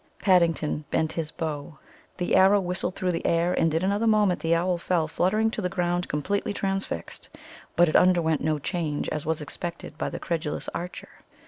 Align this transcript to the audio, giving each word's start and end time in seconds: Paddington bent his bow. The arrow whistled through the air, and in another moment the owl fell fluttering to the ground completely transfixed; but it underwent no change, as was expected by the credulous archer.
Paddington 0.19 0.83
bent 0.89 1.11
his 1.11 1.29
bow. 1.29 1.77
The 2.17 2.33
arrow 2.35 2.59
whistled 2.59 2.95
through 2.95 3.11
the 3.11 3.23
air, 3.23 3.53
and 3.53 3.71
in 3.71 3.83
another 3.83 4.07
moment 4.07 4.39
the 4.39 4.55
owl 4.55 4.79
fell 4.79 5.07
fluttering 5.07 5.51
to 5.51 5.61
the 5.61 5.69
ground 5.69 6.09
completely 6.09 6.53
transfixed; 6.53 7.29
but 7.75 7.87
it 7.87 7.95
underwent 7.95 8.41
no 8.41 8.57
change, 8.57 9.07
as 9.09 9.27
was 9.27 9.43
expected 9.43 9.99
by 9.99 10.09
the 10.09 10.17
credulous 10.17 10.67
archer. 10.69 11.09